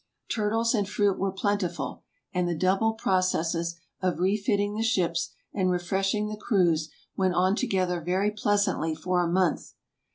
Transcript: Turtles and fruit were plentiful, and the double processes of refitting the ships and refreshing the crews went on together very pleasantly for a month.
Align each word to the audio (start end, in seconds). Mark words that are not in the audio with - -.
Turtles 0.31 0.73
and 0.73 0.89
fruit 0.89 1.19
were 1.19 1.31
plentiful, 1.31 2.01
and 2.33 2.47
the 2.49 2.55
double 2.57 2.93
processes 2.93 3.75
of 4.01 4.17
refitting 4.19 4.73
the 4.73 4.81
ships 4.81 5.29
and 5.53 5.69
refreshing 5.69 6.27
the 6.27 6.37
crews 6.37 6.89
went 7.15 7.35
on 7.35 7.55
together 7.55 8.01
very 8.01 8.31
pleasantly 8.31 8.95
for 8.95 9.21
a 9.21 9.27
month. 9.31 9.75